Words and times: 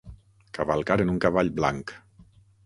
Cavalcar 0.57 0.97
en 1.03 1.11
un 1.17 1.19
cavall 1.27 1.53
blanc. 1.61 1.95